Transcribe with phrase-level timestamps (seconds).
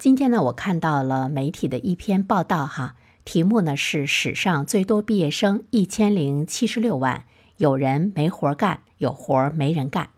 [0.00, 7.24] 今天呢，我看到了媒体的一篇报道，哈，题目呢是“史上最多毕业生一千零七十六万，
[7.58, 10.08] 有人没活干，有活没人干”。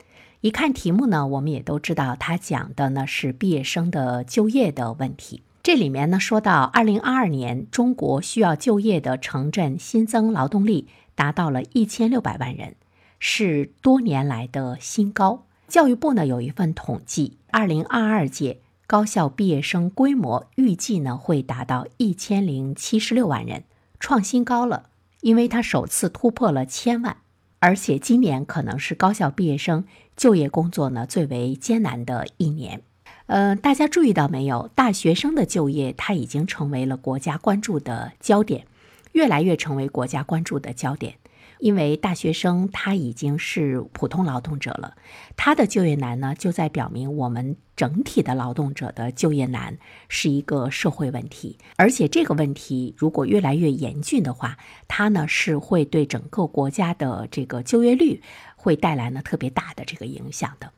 [0.40, 5.42] 一看题目呢，我们也都知道，他讲的呢是毕业生的就业的问题。
[5.64, 10.86] 这里面呢说到，二零二二年中国需要就业的城镇新增劳动力
[11.16, 12.76] 达到了一千六百万人，
[13.18, 15.46] 是多年来的新高。
[15.66, 18.60] 教育部呢有一份统计，二零二二届。
[18.92, 23.64] 高校毕业生规模预计呢会达到一千零七十六万人，
[23.98, 24.90] 创新高了，
[25.22, 27.16] 因为它首次突破了千万，
[27.58, 32.82] 而且今年可能是高校毕业生就业工作呢最为艰难的一年。
[33.24, 34.68] 呃，大家注意到没有？
[34.74, 38.66] 大学生的就业，它已经成为了国家关注的焦点，
[39.12, 41.14] 越来越成为国家关注的焦点。
[41.62, 44.96] 因为大学生他已经是普通劳动者了，
[45.36, 58.20] 他的就业难呢，就在表明我们整体的劳动者的就业难是一个社会问题，而且这个问题如果越来越严峻的话，它呢是会对整个国家的这个就业率
[58.56, 60.72] 会带来呢特别大的这个影响的。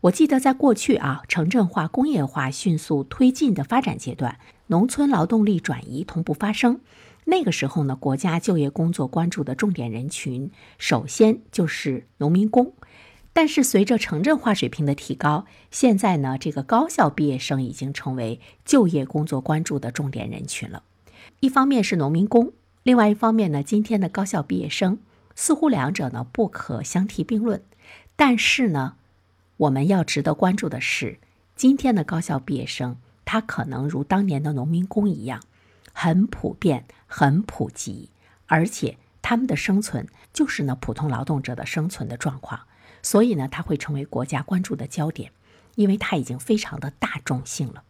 [0.00, 4.38] 我记得在过去啊，城镇化、工业化迅速推进的发展阶段，
[4.68, 6.80] 农村劳动力转移同步发生。
[7.30, 12.72] 那个时候呢，国家就业工作关注的重点人群，首先就是农民工。
[13.32, 20.82] 但是随着城镇化水平的提高，现在呢，这个高校毕业生已经成为就业工作关注的重点人群了。
[21.38, 24.98] 一方面是农民工，另外一方面呢，今天的高校毕业生
[25.36, 27.62] 似乎两者呢不可相提并论。
[28.16, 28.96] 但是呢，
[29.56, 31.20] 我们要值得关注的是，
[31.54, 35.40] 今天的高校毕业生，他可能如当年的农民工一样。
[35.92, 38.08] 很普遍，很普及，
[38.46, 42.60] 而且他们的生存就是呢普通劳动者的生存的状况，
[43.02, 45.32] 所以呢，他会成为国家关注的焦点，
[45.74, 47.82] 因为他已经非常的大众性了。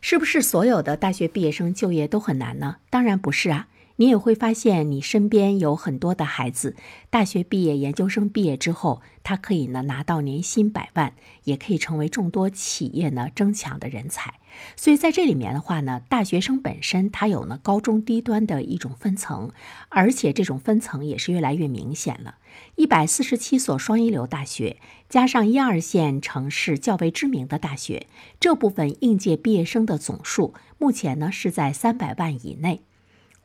[0.00, 2.78] 是不是所有的大学毕业生就业都很难呢？
[2.90, 3.68] 当然不是啊。
[3.96, 6.76] 你也会发现，你身边有很多的孩子，
[7.08, 14.34] 大学毕业、研究生毕业之后，他可以呢拿到年薪百万，也可以成为众多企业呢争抢的人才。
[14.76, 19.50] 所以在这里面的话呢，大学生本身他有呢高中低端的一种分层，
[19.88, 22.36] 而且这种分层也是越来越明显了。
[22.74, 24.76] 一百四十七所双一流大学，
[25.08, 28.06] 加上一二线城市较为知名的大学，
[28.38, 32.82] 这部分应届毕业生的总数，目前呢是在三百万以内。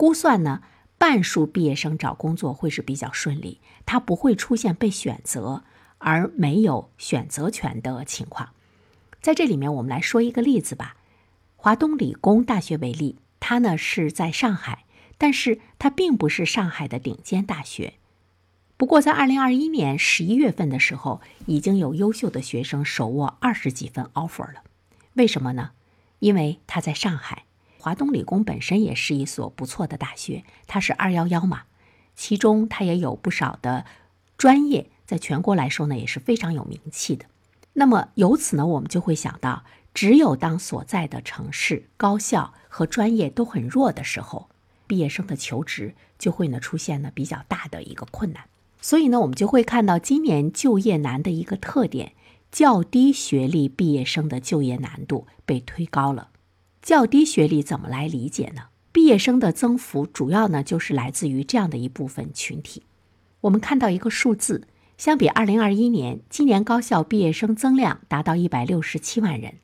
[0.01, 0.63] 估算呢，
[0.97, 5.63] 半数毕业生找工作会是比较顺利，他不会出现被选择
[5.99, 8.49] 而没有选择权的情况。
[9.21, 10.95] 在这里面，我们来说一个例子吧。
[11.55, 14.85] 华东理工大学为例，它呢是在上海，
[15.19, 17.93] 但是它并不是上海的顶尖大学。
[18.77, 24.63] 不过，在二零二一年十一月份的时候，已经有优秀的学生手握二十几份 offer 了。
[25.13, 25.73] 为什么呢？
[26.17, 27.43] 因为它在上海。
[27.81, 31.63] 华东理工本身也是一所不错的大学，它是二幺幺嘛，
[32.15, 33.85] 其中它也有不少的
[34.37, 37.25] 专业，在全国来说呢也是非常有名气的。
[37.73, 39.63] 那么由此呢，我们就会想到，
[39.95, 44.47] 只有当所在的城市高校和专业都很弱的时候，
[44.85, 48.43] 毕业生的求职就会呢出现呢比较大的一个困难。
[48.79, 52.13] 所以呢，我们就会看到今年就业难的一个特点，
[52.51, 56.27] 较低学历毕业生的就业难度被推高了。
[56.81, 58.63] 较低学历怎么来理解呢？
[58.91, 62.83] 毕业生的增幅主要呢就是来自于这样的一部分群体。
[63.41, 69.55] 我们看到一个数字，相比二零二一年，今年高校毕业生增量达到一百六十七万人，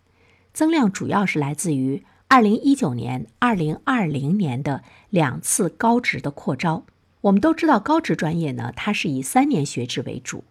[0.53, 6.85] 增量主要是来自于二零一九年、二零二零年的两次高职的扩招。
[7.21, 10.43] 我们都知道，高职专业呢，它是以三年学制为主。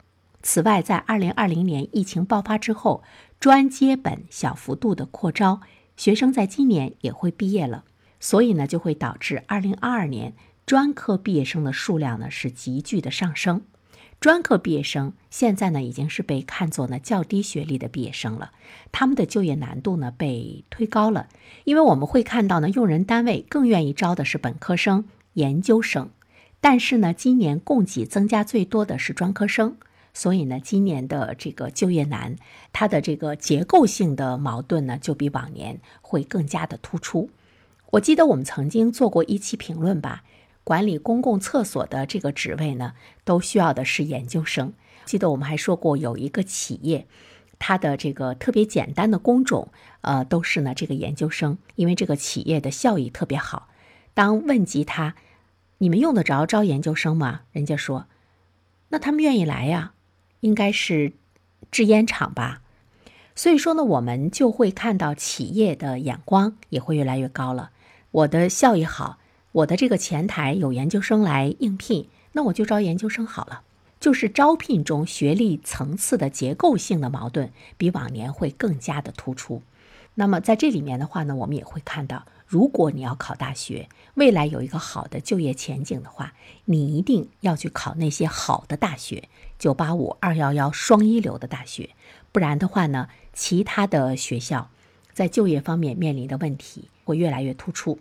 [0.42, 3.02] 此外，在二零二零年疫情爆发之后，
[3.40, 5.60] 专接本小幅度的扩招。
[5.96, 7.84] 学生在今年也会毕业了，
[8.20, 10.34] 所以呢，就会导致二零二二年
[10.66, 13.62] 专科毕业生的数量呢是急剧的上升。
[14.18, 18.52] 专科毕业生现在呢已经是被看作呢较低学历的毕业生了，
[18.90, 21.28] 他们的就业难度呢被推高了，
[21.64, 25.04] 因为我们会看到呢，用人单位更愿意招的是本科生、
[25.34, 26.10] 研究生，
[26.60, 29.76] 但是呢，今年供给增加最多的是专科生。
[30.16, 32.36] 所以呢，今年的这个就业难，
[32.72, 37.28] 它的这个结构性的矛盾呢，就比往年会更加的突出。
[37.90, 40.24] 我记得我们曾经做过一期评论吧，
[40.64, 44.72] 管理公共厕所的这个职位呢，都需要的是研究生。
[45.04, 47.06] 记得我们还说过，有一个企业，
[47.58, 49.70] 它的这个特别简单的工种，
[50.00, 53.68] 呃，都是呢这个研究生，因为这个企业的效益特别好。
[54.14, 55.14] 当问及他，
[55.76, 57.42] 你们用得着招研究生吗？
[57.52, 58.06] 人家说，
[58.88, 59.92] 那他们愿意来呀。
[60.40, 61.12] 应该是
[61.70, 62.62] 制烟厂吧，
[63.34, 67.70] 所以说呢，我们就会看到企业的眼光也会越来越高了。
[68.10, 69.18] 我的效益好，
[69.52, 73.62] 我的这个前台有研究生来应聘，那我就招研究生好了。
[73.98, 79.62] 就是招聘中学历层次的结构性的矛盾比往年会更加的突出。
[80.14, 86.32] 那么在这里面的话呢，我们也会看到，如果你要考大学，未来有一个好的就业前景的话，
[86.66, 89.28] 你一定要去考那些好的大学，
[89.58, 91.90] 九八五、二幺幺双一流的大学。
[92.30, 94.70] 不然的话呢，其他的学校
[95.12, 97.98] 在就业方面面临的问题会越来越突出。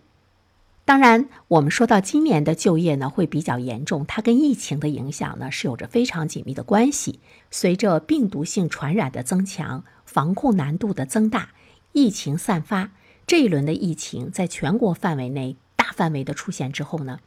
[0.84, 7.18] 当然，我们说到今年的就业呢会比较严重，它跟疫情的影响呢是有着非常紧密的关系。
[7.50, 11.48] 随着病毒性传染的增强，防控难度的增大。
[11.90, 12.92] 疫情散发，
[13.26, 17.18] 这一轮的疫情在全国范围内大范围的出现之后呢，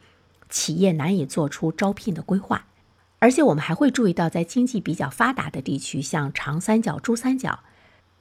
[0.48, 2.66] 企业难以做出招聘的规划，
[3.18, 7.60] 而且我们还会注意到，在经济比较发达的地区，像长三角、珠三角，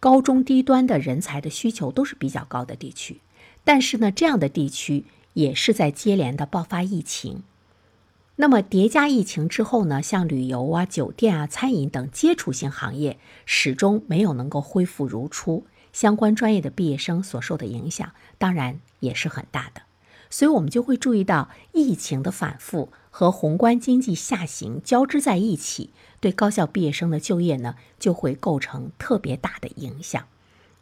[0.01, 3.21] 高中低端的人才的需求都是比较高的地区。
[3.63, 7.43] 但是呢，这样的地区也是在接连的爆发疫情。
[8.35, 15.65] 那么叠加疫情之后呢，像旅游啊、酒店啊、餐饮等接触性行业始终没有能够恢复如初。
[15.91, 19.81] 相关专业的毕业生所受的影响，当然也是很大的，
[20.29, 25.89] 所以我们就会注意到疫情的反复和宏观经济下行交织在一起，
[26.19, 30.25] 对高校毕业生的就业呢，就会构成特别大的影响。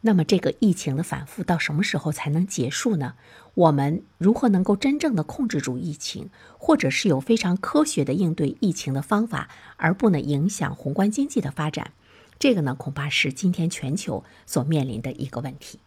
[0.02, 3.14] 那么，这个疫情的反复到什么时候才能结束呢？
[3.54, 11.90] 我们如何能够真正的控制住疫情，或者是有非常科学的应对疫情的方法，而不能影响宏观经济的发展？
[12.38, 15.78] 这个呢，恐怕是今天全球所面临的一个问题。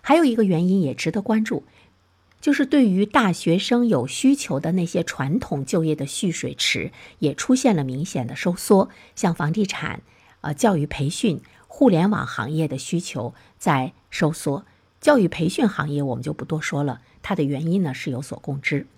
[0.00, 1.62] 还有一个原因也值得关注，
[2.40, 6.90] 就是对于大学生有需求的那些传统就业的蓄水池
[7.20, 10.02] 也出现了明显的收缩，像房地产、
[10.40, 14.64] 呃教育培训、互联网行业的需求在收缩。
[15.00, 18.88] 教育培训行业我们就不多说了，它的原因呢是有所共知。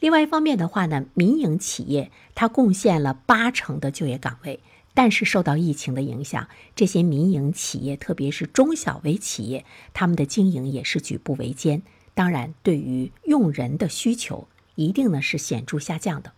[0.00, 4.60] 另外一方面的话呢，民营企业它贡献了八成的就业岗位。
[4.98, 9.64] 但是受到疫情的影响，这些民营企业，特别是中小微企业，
[9.94, 11.82] 他们的经营也是举步维艰。
[12.14, 16.32] 当然，对于用人的需求，一定呢是显著下降的。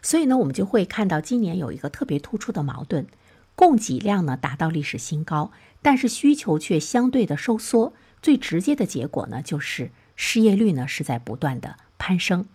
[0.00, 3.08] 所以呢，我们就会看到今年有一个特别突出的矛盾：
[3.56, 5.50] 供给量呢达到历史新高，
[5.82, 7.94] 但是需求却相对的收缩。
[8.22, 12.46] 最直接的结果呢，就是失业率呢是在不断的攀升。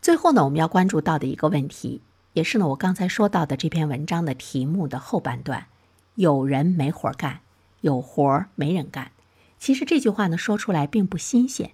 [0.00, 2.00] 最后呢，我们要关注到的一个问题。
[2.34, 5.66] 也是呢，我刚才说到的这篇文章的题目的后半段，
[6.16, 7.40] 有人没活干，
[7.80, 9.12] 有活没人干。
[9.56, 11.70] 其实这句话呢说出来并不新鲜，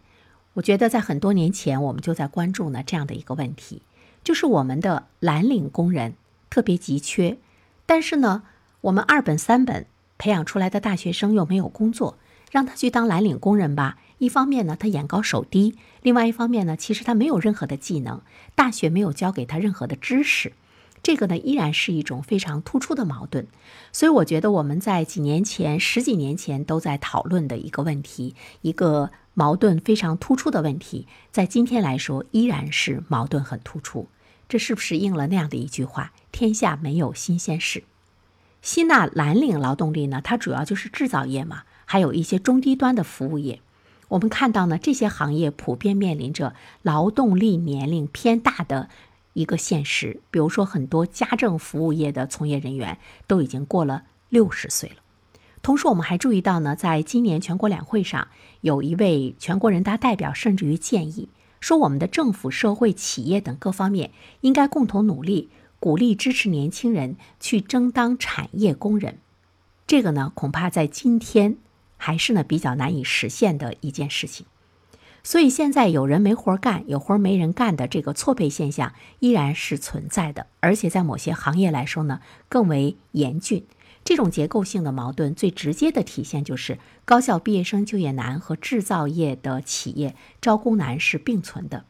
[0.52, 3.80] 我觉得在很多年前我们就在关注呢这样的一个问题，
[4.22, 6.14] 就是我们的蓝领工人
[6.50, 7.38] 特别急缺，
[7.86, 8.42] 但是呢，
[8.82, 9.86] 我们二本三本
[10.18, 12.18] 培养出来的大学生又没有工作，
[12.50, 13.96] 让他去当蓝领工人吧。
[14.20, 15.72] 一方面呢，他眼高手低；
[16.02, 18.20] 另外一方面呢，其实他没有任何的技能，
[18.54, 20.52] 大学没有教给他任何的知识，
[21.02, 23.46] 这个呢依然是一种非常突出的矛盾。
[23.92, 34.08] 所以我觉得我们在几年前、十几年前都在讨论的一个问题，一个矛盾非常突出的问题，在今天来说依然是矛盾很突出。
[34.50, 37.84] 这是不是应了那样的一句话：“天下没有新鲜事。”
[38.60, 43.62] 吸纳蓝领劳动力呢，它主要就是制造业嘛，还有一些中低端的服务业。
[44.10, 48.88] 我们看到呢，这些行业普遍面临着劳动力年龄偏大的
[49.34, 50.20] 一个现实。
[50.32, 52.98] 比如说，很多家政服务业的从业人员
[53.28, 54.96] 都已经过了六十岁了。
[55.62, 58.26] 同时，我们还注意到呢，在今年全国两会上，
[58.62, 61.28] 有一位全国人大代表甚至于建议
[61.60, 69.18] 说，我们的政府、社会、企业等各方面应该共同努力，鼓励支持年轻人去争当产业工人。
[69.86, 71.58] 这个呢，恐怕在今天。
[72.02, 74.46] 还是呢比较难以实现的一件事情，
[75.22, 83.66] 所以现在有人没活干，有活没人干的这个错配现象依然是存在的，而且在某些行业来说呢更为严峻。
[84.02, 91.84] 这种结构性的矛盾最直接的体现就是高校毕业生就业难和制造业的企业招工难是并存的，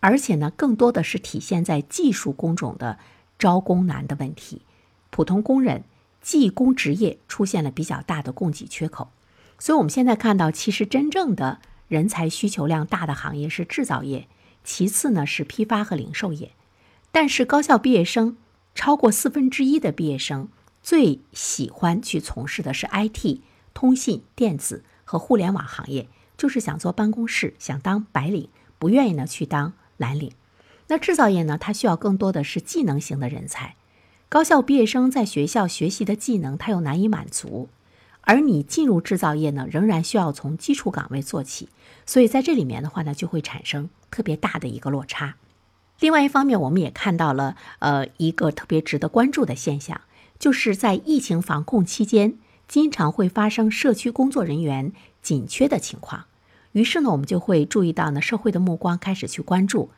[0.00, 2.98] 而且呢更多的是体现在技术工种的
[3.38, 4.60] 招工难的问题，
[5.08, 5.84] 普通工人、
[6.20, 9.08] 技工职业出现了比较大的供给缺口。
[9.58, 14.28] 所以，我们现在看到，其实真正的人才需求量大的行业是制造业，
[14.64, 16.52] 其次呢是批发和零售业。
[17.10, 18.36] 但是，高校毕业生
[18.74, 20.48] 超过四分之一的毕业生
[20.82, 23.40] 最喜欢去从事的是 IT、
[23.72, 30.32] 通信、电子和互联网行业，就是想做办公室，想当白领，不愿意呢去当蓝领。
[30.88, 33.74] 那制造业呢，它需要更多的是技能型的人才，
[34.28, 37.68] 高校毕业生在学校学习的技能，他又难以满足。
[38.26, 41.68] 而你进入制造业呢，仍然需要从基础岗位做起，
[42.04, 45.36] 所以在这里面的话呢，就会产生特别大的一个落差。
[46.00, 50.00] 另外一方面，我们也看到了呃一个特别值得关注的现象，
[50.40, 54.92] 就是在疫情防控期间，经常会发生社区工作人员
[55.22, 56.24] 紧缺的情况。
[56.72, 59.90] 于是呢，我们就会注意到呢，社会的目光开始去关注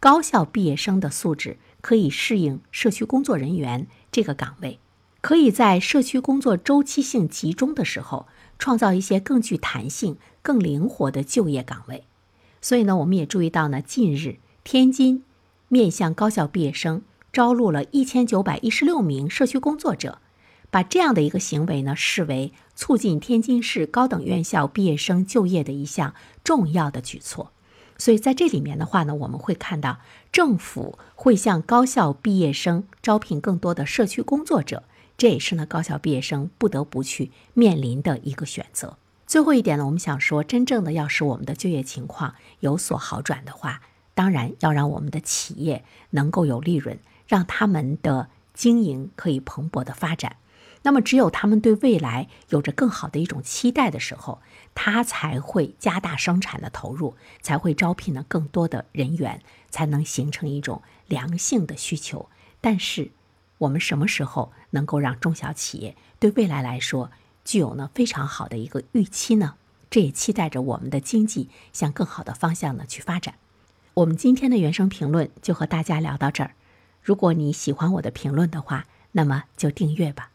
[0.00, 4.80] 高校毕业生的素质可以适应社区工作人员这个岗位。
[5.26, 8.28] 可以在社区工作周期性集中的时候，
[8.60, 12.04] 创造一些更具弹性、更灵活的就业岗位。
[12.62, 15.24] 所以呢，我们也注意到呢，近日天津
[15.66, 17.02] 面向高校毕业生
[17.32, 20.20] 招录了一千九百一十六名社区工作者，
[20.70, 26.14] 把这样的一个行为呢视为促进天津市高等院校毕业生就业的一项
[26.44, 27.50] 重要的举措。
[27.98, 29.98] 所以在这里面的话呢，我们会看到
[30.30, 34.84] 政府会向高校毕业生招聘更多的社区工作者。
[35.16, 38.98] 这也是呢高校毕业生不得不去面临的一个选择。
[39.26, 43.82] 最后一点呢，我们想说，真正的要使我们的就业情况有所好转的话，
[44.14, 50.36] 当然要让我们的企业能够有利润，让他们的经营可以蓬勃的发展。
[50.82, 54.40] 那么，只有他们对未来有着更好的一种期待的时候，
[54.76, 62.28] 他才会加大生产的投入，才会招聘呢更多的人员，才能形成一种良性的需求。
[62.60, 63.10] 但是，
[63.58, 67.10] 我们什么时候能够让中小企业对未来来说
[67.44, 69.54] 具有呢非常好的一个预期呢？
[69.88, 73.34] 这也期待着我们的经济向更好的方向呢去发展。
[73.94, 76.52] 我们今天的原声评论就和大家聊到这儿。
[77.00, 80.30] 如果你喜欢我的评论的话，那么就订阅吧。